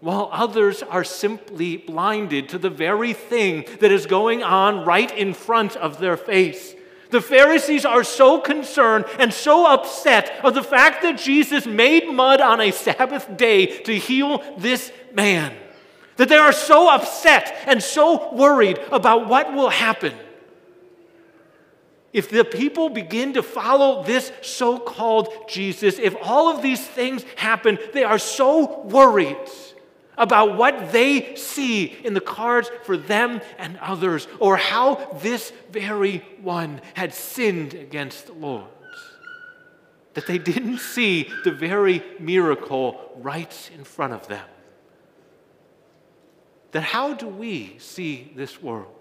while 0.00 0.28
others 0.32 0.82
are 0.82 1.04
simply 1.04 1.76
blinded 1.76 2.48
to 2.50 2.58
the 2.58 2.70
very 2.70 3.12
thing 3.12 3.64
that 3.80 3.90
is 3.90 4.06
going 4.06 4.42
on 4.42 4.84
right 4.84 5.16
in 5.16 5.32
front 5.32 5.76
of 5.76 5.98
their 5.98 6.16
face. 6.16 6.74
The 7.10 7.20
Pharisees 7.20 7.84
are 7.84 8.04
so 8.04 8.40
concerned 8.40 9.04
and 9.18 9.32
so 9.32 9.66
upset 9.66 10.44
of 10.44 10.54
the 10.54 10.62
fact 10.62 11.02
that 11.02 11.18
Jesus 11.18 11.66
made 11.66 12.12
mud 12.12 12.40
on 12.40 12.60
a 12.60 12.72
Sabbath 12.72 13.36
day 13.36 13.66
to 13.82 13.96
heal 13.96 14.42
this 14.58 14.92
man 15.14 15.54
that 16.16 16.28
they 16.28 16.36
are 16.36 16.52
so 16.52 16.88
upset 16.90 17.54
and 17.66 17.82
so 17.82 18.34
worried 18.34 18.78
about 18.90 19.28
what 19.28 19.52
will 19.52 19.68
happen. 19.68 20.14
If 22.12 22.30
the 22.30 22.44
people 22.44 22.88
begin 22.88 23.34
to 23.34 23.42
follow 23.42 24.02
this 24.02 24.32
so 24.40 24.78
called 24.78 25.28
Jesus, 25.48 25.98
if 25.98 26.16
all 26.22 26.48
of 26.48 26.62
these 26.62 26.84
things 26.84 27.24
happen, 27.36 27.78
they 27.92 28.04
are 28.04 28.18
so 28.18 28.80
worried 28.84 29.36
about 30.16 30.56
what 30.56 30.92
they 30.92 31.34
see 31.36 31.84
in 31.84 32.14
the 32.14 32.20
cards 32.20 32.70
for 32.84 32.96
them 32.96 33.40
and 33.58 33.76
others, 33.78 34.26
or 34.38 34.56
how 34.56 34.94
this 35.22 35.52
very 35.70 36.18
one 36.40 36.80
had 36.94 37.12
sinned 37.12 37.74
against 37.74 38.26
the 38.26 38.32
Lord. 38.32 38.64
That 40.14 40.26
they 40.26 40.38
didn't 40.38 40.78
see 40.78 41.30
the 41.44 41.52
very 41.52 42.02
miracle 42.18 43.12
right 43.16 43.70
in 43.76 43.84
front 43.84 44.14
of 44.14 44.26
them. 44.28 44.46
That 46.72 46.82
how 46.82 47.14
do 47.14 47.26
we 47.26 47.76
see 47.78 48.32
this 48.34 48.62
world? 48.62 48.92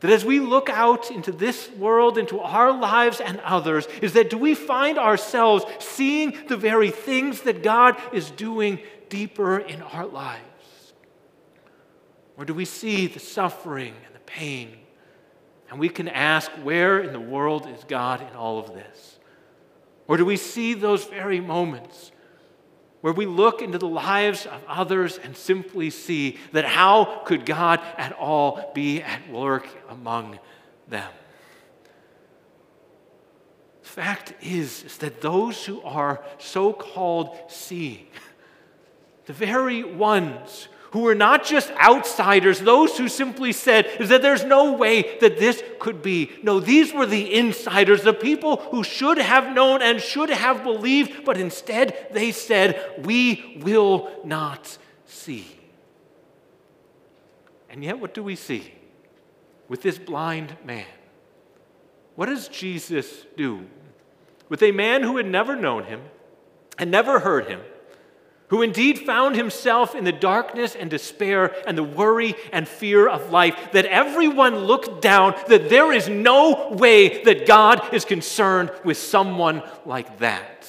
That 0.00 0.12
as 0.12 0.24
we 0.24 0.38
look 0.38 0.68
out 0.68 1.10
into 1.10 1.32
this 1.32 1.68
world, 1.72 2.18
into 2.18 2.38
our 2.38 2.72
lives 2.72 3.20
and 3.20 3.40
others, 3.40 3.86
is 4.00 4.12
that 4.12 4.30
do 4.30 4.38
we 4.38 4.54
find 4.54 4.96
ourselves 4.96 5.64
seeing 5.80 6.36
the 6.46 6.56
very 6.56 6.90
things 6.90 7.42
that 7.42 7.64
God 7.64 7.96
is 8.12 8.30
doing 8.30 8.78
deeper 9.08 9.58
in 9.58 9.82
our 9.82 10.06
lives? 10.06 10.42
Or 12.36 12.44
do 12.44 12.54
we 12.54 12.64
see 12.64 13.06
the 13.06 13.18
suffering 13.18 13.94
and 14.06 14.14
the 14.14 14.20
pain? 14.20 14.76
And 15.70 15.78
we 15.78 15.88
can 15.88 16.08
ask, 16.08 16.50
where 16.62 17.00
in 17.00 17.12
the 17.12 17.20
world 17.20 17.66
is 17.68 17.84
God 17.84 18.20
in 18.22 18.36
all 18.36 18.58
of 18.58 18.74
this? 18.74 19.18
Or 20.06 20.16
do 20.16 20.24
we 20.24 20.36
see 20.36 20.74
those 20.74 21.04
very 21.04 21.40
moments 21.40 22.12
where 23.00 23.12
we 23.12 23.26
look 23.26 23.60
into 23.60 23.78
the 23.78 23.88
lives 23.88 24.46
of 24.46 24.62
others 24.66 25.18
and 25.18 25.36
simply 25.36 25.90
see 25.90 26.38
that 26.52 26.64
how 26.64 27.22
could 27.24 27.44
God 27.44 27.80
at 27.96 28.12
all 28.12 28.72
be 28.74 29.02
at 29.02 29.28
work 29.30 29.68
among 29.88 30.38
them? 30.88 31.10
The 33.82 33.88
fact 33.88 34.34
is, 34.42 34.84
is 34.84 34.96
that 34.98 35.20
those 35.20 35.64
who 35.64 35.80
are 35.82 36.22
so 36.38 36.72
called 36.72 37.36
seeing, 37.48 38.06
the 39.28 39.34
very 39.34 39.84
ones 39.84 40.68
who 40.92 41.00
were 41.00 41.14
not 41.14 41.44
just 41.44 41.70
outsiders, 41.72 42.60
those 42.60 42.96
who 42.96 43.08
simply 43.08 43.52
said, 43.52 43.86
is 44.00 44.08
that 44.08 44.22
there's 44.22 44.42
no 44.42 44.72
way 44.72 45.18
that 45.20 45.38
this 45.38 45.62
could 45.78 46.00
be. 46.00 46.30
No, 46.42 46.60
these 46.60 46.94
were 46.94 47.04
the 47.04 47.34
insiders, 47.34 48.02
the 48.02 48.14
people 48.14 48.56
who 48.56 48.82
should 48.82 49.18
have 49.18 49.54
known 49.54 49.82
and 49.82 50.00
should 50.00 50.30
have 50.30 50.64
believed, 50.64 51.26
but 51.26 51.36
instead 51.36 52.08
they 52.10 52.32
said, 52.32 53.02
We 53.04 53.60
will 53.62 54.10
not 54.24 54.78
see. 55.04 55.46
And 57.68 57.84
yet, 57.84 58.00
what 58.00 58.14
do 58.14 58.22
we 58.22 58.34
see 58.34 58.72
with 59.68 59.82
this 59.82 59.98
blind 59.98 60.56
man? 60.64 60.86
What 62.14 62.30
does 62.30 62.48
Jesus 62.48 63.26
do? 63.36 63.66
With 64.48 64.62
a 64.62 64.72
man 64.72 65.02
who 65.02 65.18
had 65.18 65.26
never 65.26 65.54
known 65.54 65.84
him 65.84 66.00
and 66.78 66.90
never 66.90 67.20
heard 67.20 67.46
him 67.46 67.60
who 68.48 68.62
indeed 68.62 68.98
found 68.98 69.36
himself 69.36 69.94
in 69.94 70.04
the 70.04 70.12
darkness 70.12 70.74
and 70.74 70.90
despair 70.90 71.54
and 71.66 71.76
the 71.76 71.82
worry 71.82 72.34
and 72.52 72.66
fear 72.66 73.08
of 73.08 73.30
life, 73.30 73.72
that 73.72 73.86
everyone 73.86 74.56
looked 74.56 75.02
down, 75.02 75.34
that 75.48 75.68
there 75.68 75.92
is 75.92 76.08
no 76.08 76.70
way 76.70 77.22
that 77.24 77.46
God 77.46 77.94
is 77.94 78.04
concerned 78.04 78.70
with 78.84 78.96
someone 78.96 79.62
like 79.84 80.18
that. 80.18 80.66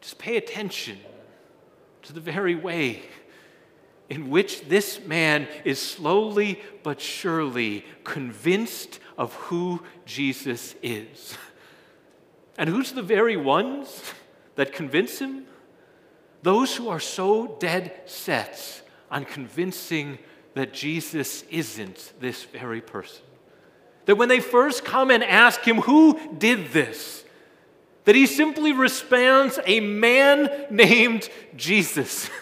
Just 0.00 0.18
pay 0.18 0.36
attention 0.36 0.98
to 2.02 2.12
the 2.12 2.20
very 2.20 2.54
way 2.54 3.02
in 4.10 4.28
which 4.28 4.68
this 4.68 5.00
man 5.06 5.48
is 5.64 5.80
slowly 5.80 6.60
but 6.82 7.00
surely 7.00 7.82
convinced 8.04 9.00
of 9.16 9.32
who 9.34 9.82
Jesus 10.04 10.74
is. 10.82 11.38
And 12.58 12.68
who's 12.68 12.92
the 12.92 13.00
very 13.00 13.38
ones? 13.38 14.02
That 14.56 14.72
convince 14.72 15.18
him? 15.18 15.46
Those 16.42 16.76
who 16.76 16.88
are 16.88 17.00
so 17.00 17.56
dead 17.58 18.02
set 18.06 18.82
on 19.10 19.24
convincing 19.24 20.18
that 20.54 20.72
Jesus 20.72 21.44
isn't 21.50 22.12
this 22.20 22.44
very 22.44 22.80
person. 22.80 23.22
That 24.06 24.16
when 24.16 24.28
they 24.28 24.40
first 24.40 24.84
come 24.84 25.10
and 25.10 25.22
ask 25.22 25.60
him, 25.62 25.78
Who 25.82 26.18
did 26.36 26.72
this? 26.72 27.24
that 28.04 28.14
he 28.14 28.26
simply 28.26 28.72
responds, 28.72 29.58
A 29.64 29.80
man 29.80 30.66
named 30.70 31.28
Jesus. 31.56 32.28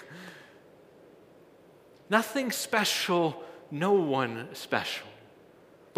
Nothing 2.10 2.50
special, 2.50 3.40
no 3.70 3.92
one 3.92 4.48
special. 4.52 5.06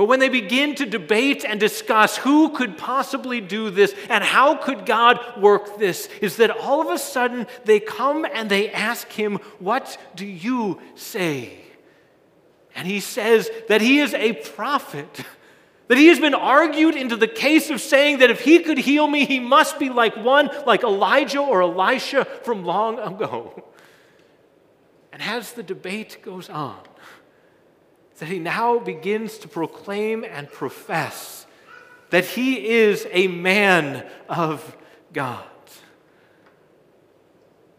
But 0.03 0.09
when 0.09 0.19
they 0.19 0.31
begin 0.31 0.75
to 0.75 0.85
debate 0.85 1.45
and 1.45 1.61
discuss 1.61 2.17
who 2.17 2.49
could 2.49 2.77
possibly 2.77 3.41
do 3.41 3.71
this 3.71 3.95
and 4.09 4.25
how 4.25 4.57
could 4.57 4.85
God 4.85 5.21
work 5.41 5.79
this, 5.79 6.09
is 6.21 6.39
that 6.39 6.51
all 6.51 6.81
of 6.81 6.89
a 6.89 6.99
sudden 6.99 7.47
they 7.67 7.79
come 7.79 8.25
and 8.25 8.51
they 8.51 8.69
ask 8.73 9.13
him, 9.13 9.37
What 9.61 9.97
do 10.17 10.27
you 10.27 10.81
say? 10.97 11.57
And 12.75 12.85
he 12.85 12.99
says 12.99 13.49
that 13.69 13.81
he 13.81 14.01
is 14.01 14.13
a 14.13 14.33
prophet. 14.33 15.25
That 15.87 15.99
he 15.99 16.09
has 16.09 16.19
been 16.19 16.35
argued 16.35 16.97
into 16.97 17.17
the 17.17 17.29
case 17.29 17.71
of 17.71 17.81
saying 17.81 18.19
that 18.19 18.31
if 18.31 18.41
he 18.41 18.61
could 18.61 18.79
heal 18.79 19.07
me, 19.07 19.25
he 19.25 19.39
must 19.39 19.79
be 19.79 19.89
like 19.89 20.17
one, 20.17 20.49
like 20.67 20.83
Elijah 20.83 21.41
or 21.41 21.63
Elisha 21.63 22.25
from 22.25 22.65
long 22.65 22.99
ago. 22.99 23.63
And 25.13 25.23
as 25.23 25.53
the 25.53 25.63
debate 25.63 26.19
goes 26.23 26.49
on, 26.49 26.81
that 28.19 28.29
he 28.29 28.39
now 28.39 28.79
begins 28.79 29.39
to 29.39 29.49
proclaim 29.49 30.25
and 30.25 30.51
profess 30.51 31.47
that 32.13 32.27
he 32.27 32.69
is 32.69 33.07
a 33.11 33.27
man 33.27 34.07
of 34.29 34.77
God. 35.15 35.45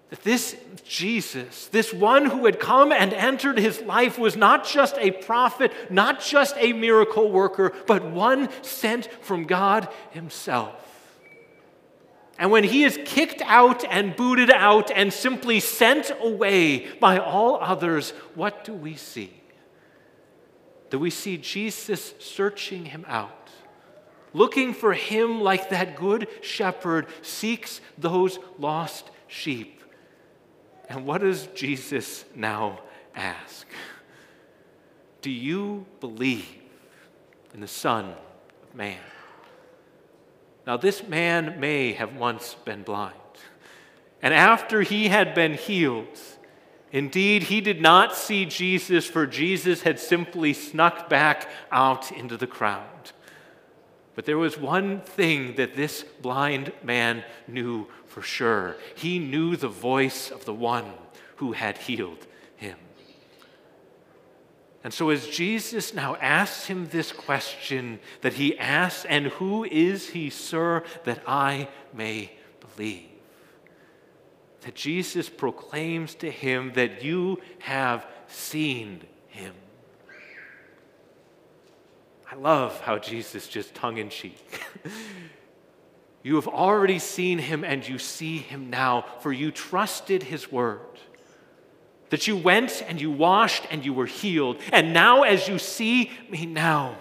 That 0.10 0.24
this 0.24 0.58
Jesus, 0.84 1.67
this 1.67 1.93
one 1.93 2.26
who 2.26 2.46
had 2.46 2.60
come 2.60 2.91
and 2.91 3.13
entered 3.13 3.60
his 3.60 3.82
life, 3.82 4.17
was 4.17 4.36
not 4.36 4.65
just 4.65 4.98
a 4.98 5.12
prophet, 5.12 5.72
not 5.91 6.19
just 6.19 6.56
a 6.58 6.74
miracle 6.74 7.32
worker, 7.32 7.74
but 7.86 8.04
one 8.04 8.50
sent 8.63 9.06
from 9.22 9.46
God 9.46 9.88
himself. 10.10 10.74
And 12.39 12.50
when 12.50 12.63
he 12.63 12.84
is 12.84 13.00
kicked 13.06 13.43
out 13.43 13.86
and 13.86 14.15
booted 14.15 14.50
out 14.50 14.89
and 14.89 15.13
simply 15.13 15.60
sent 15.60 16.12
away 16.19 16.91
by 17.00 17.19
all 17.19 17.60
others, 17.62 18.12
what 18.34 18.63
do 18.63 18.74
we 18.74 18.96
see? 18.96 19.43
That 20.94 21.00
we 21.00 21.10
see 21.10 21.38
Jesus 21.38 22.14
searching 22.20 22.86
him 22.86 23.04
out, 23.08 23.50
looking 24.32 24.76
for 24.76 24.94
him 24.94 25.42
like 25.42 25.72
that 25.72 25.96
good 25.96 26.28
shepherd 26.42 27.08
seeks 27.24 27.82
those 27.98 28.38
lost 28.60 29.10
sheep. 29.28 29.82
And 30.88 31.08
what 31.08 31.22
does 31.22 31.48
Jesus 31.56 32.26
now 32.36 32.80
ask? 33.16 33.66
Do 35.24 35.32
you 35.32 35.88
believe 36.00 36.46
in 37.56 37.62
the 37.62 37.68
Son 37.68 38.14
of 38.62 38.76
Man? 38.76 39.00
Now, 40.68 40.78
this 40.78 41.08
man 41.08 41.60
may 41.60 41.94
have 41.94 42.16
once 42.16 42.56
been 42.66 42.84
blind. 42.84 43.16
And 44.22 44.32
after 44.32 44.84
he 44.84 45.08
had 45.08 45.34
been 45.34 45.56
healed, 45.56 46.20
Indeed, 46.94 47.44
he 47.44 47.60
did 47.60 47.82
not 47.82 48.16
see 48.16 48.46
Jesus, 48.46 49.08
for 49.08 49.26
Jesus 49.26 49.82
had 49.82 50.00
simply 50.00 50.54
snuck 50.54 51.10
back 51.10 51.50
out 51.72 52.12
into 52.12 52.38
the 52.38 52.46
crowd. 52.46 53.12
But 54.14 54.26
there 54.26 54.38
was 54.38 54.60
one 54.60 55.02
thing 55.02 55.56
that 55.56 55.76
this 55.76 56.04
blind 56.22 56.72
man 56.84 57.24
knew 57.48 57.88
for 58.06 58.22
sure 58.22 58.76
he 58.94 59.18
knew 59.18 59.56
the 59.56 59.68
voice 59.68 60.30
of 60.30 60.46
the 60.46 60.54
one 60.54 60.86
who 61.38 61.54
had 61.54 61.80
healed 61.80 62.28
him. 62.56 62.78
And 64.84 64.94
so, 64.94 65.10
as 65.10 65.28
Jesus 65.28 65.96
now 65.96 66.16
asks 66.18 66.68
him 66.68 66.90
this 66.90 67.12
question 67.12 68.00
that 68.22 68.34
he 68.34 68.56
asks, 68.60 69.06
and 69.06 69.28
who 69.28 69.64
is 69.64 70.10
he, 70.10 70.30
sir, 70.30 70.84
that 71.06 71.24
I 71.26 71.70
may 71.92 72.34
believe? 72.60 73.12
That 74.63 74.76
Jesus 74.76 75.30
proclaims 75.30 76.15
to 76.15 76.32
him 76.32 76.73
that 76.76 77.04
you 77.04 77.39
have 77.60 78.06
seen 78.28 79.02
him. 79.28 79.54
I 82.32 82.36
love 82.36 82.80
how 82.82 82.97
Jesus 82.97 83.47
just 83.47 83.76
tongue 83.76 83.97
in 83.97 84.10
cheek. 84.10 84.62
you 86.23 86.36
have 86.36 86.47
already 86.47 86.97
seen 86.97 87.38
him 87.38 87.63
and 87.63 87.88
you 87.88 87.99
see 87.99 88.38
him 88.38 88.69
now, 88.69 89.06
for 89.19 89.32
you 89.32 89.52
trusted 89.52 90.23
his 90.23 90.52
word. 90.52 90.80
That 92.10 92.28
you 92.28 92.36
went 92.38 92.84
and 92.88 92.99
you 92.99 93.12
washed 93.12 93.67
and 93.69 93.86
you 93.86 93.93
were 93.93 94.06
healed. 94.06 94.58
And 94.71 94.93
now, 94.93 95.23
as 95.23 95.47
you 95.47 95.60
see 95.60 96.12
me 96.30 96.45
now, 96.45 96.97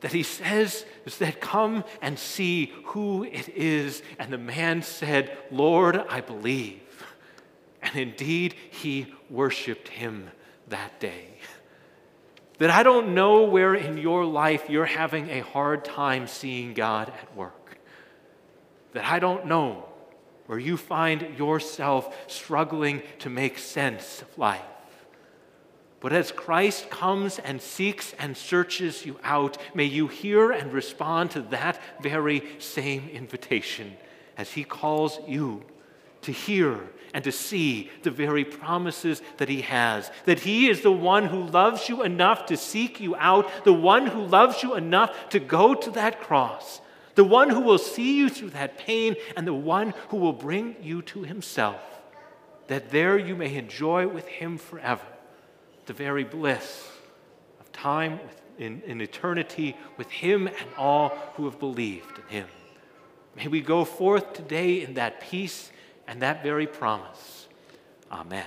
that 0.00 0.12
he 0.12 0.22
says 0.22 0.84
is 1.04 1.18
that 1.18 1.40
come 1.40 1.84
and 2.00 2.18
see 2.18 2.72
who 2.86 3.24
it 3.24 3.48
is. 3.50 4.02
And 4.18 4.32
the 4.32 4.38
man 4.38 4.82
said, 4.82 5.36
Lord, 5.50 5.96
I 5.96 6.20
believe. 6.20 6.80
And 7.82 7.96
indeed, 7.96 8.54
he 8.70 9.12
worshiped 9.28 9.88
him 9.88 10.30
that 10.68 11.00
day. 11.00 11.26
That 12.58 12.70
I 12.70 12.82
don't 12.82 13.14
know 13.14 13.44
where 13.44 13.74
in 13.74 13.96
your 13.96 14.24
life 14.24 14.68
you're 14.68 14.84
having 14.84 15.30
a 15.30 15.40
hard 15.40 15.84
time 15.84 16.26
seeing 16.26 16.74
God 16.74 17.08
at 17.08 17.36
work. 17.36 17.78
That 18.92 19.04
I 19.04 19.18
don't 19.18 19.46
know 19.46 19.86
where 20.46 20.58
you 20.58 20.76
find 20.76 21.38
yourself 21.38 22.14
struggling 22.26 23.02
to 23.20 23.30
make 23.30 23.58
sense 23.58 24.22
of 24.22 24.38
life. 24.38 24.60
But 26.00 26.14
as 26.14 26.32
Christ 26.32 26.88
comes 26.88 27.38
and 27.38 27.60
seeks 27.60 28.14
and 28.18 28.34
searches 28.34 29.04
you 29.04 29.18
out, 29.22 29.58
may 29.74 29.84
you 29.84 30.08
hear 30.08 30.50
and 30.50 30.72
respond 30.72 31.30
to 31.32 31.42
that 31.42 31.78
very 32.00 32.42
same 32.58 33.10
invitation 33.12 33.96
as 34.38 34.52
he 34.52 34.64
calls 34.64 35.20
you 35.28 35.62
to 36.22 36.32
hear 36.32 36.80
and 37.12 37.22
to 37.24 37.32
see 37.32 37.90
the 38.02 38.10
very 38.10 38.44
promises 38.44 39.20
that 39.36 39.50
he 39.50 39.60
has. 39.60 40.10
That 40.24 40.40
he 40.40 40.70
is 40.70 40.80
the 40.80 40.92
one 40.92 41.26
who 41.26 41.42
loves 41.42 41.88
you 41.88 42.02
enough 42.02 42.46
to 42.46 42.56
seek 42.56 42.98
you 42.98 43.14
out, 43.16 43.64
the 43.64 43.72
one 43.72 44.06
who 44.06 44.24
loves 44.24 44.62
you 44.62 44.76
enough 44.76 45.28
to 45.30 45.40
go 45.40 45.74
to 45.74 45.90
that 45.92 46.20
cross, 46.20 46.80
the 47.14 47.24
one 47.24 47.50
who 47.50 47.60
will 47.60 47.78
see 47.78 48.16
you 48.16 48.30
through 48.30 48.50
that 48.50 48.78
pain, 48.78 49.16
and 49.36 49.46
the 49.46 49.52
one 49.52 49.92
who 50.08 50.16
will 50.16 50.32
bring 50.32 50.76
you 50.80 51.02
to 51.02 51.24
himself, 51.24 51.80
that 52.68 52.90
there 52.90 53.18
you 53.18 53.36
may 53.36 53.54
enjoy 53.56 54.06
with 54.06 54.26
him 54.26 54.56
forever 54.56 55.04
the 55.90 55.94
very 55.94 56.22
bliss 56.22 56.88
of 57.58 57.72
time 57.72 58.20
in, 58.58 58.80
in 58.86 59.00
eternity 59.00 59.76
with 59.96 60.08
Him 60.08 60.46
and 60.46 60.68
all 60.78 61.08
who 61.34 61.46
have 61.46 61.58
believed 61.58 62.16
in 62.16 62.42
Him. 62.42 62.46
May 63.34 63.48
we 63.48 63.60
go 63.60 63.84
forth 63.84 64.32
today 64.32 64.82
in 64.82 64.94
that 64.94 65.20
peace 65.20 65.72
and 66.06 66.22
that 66.22 66.44
very 66.44 66.68
promise. 66.68 67.48
Amen. 68.12 68.46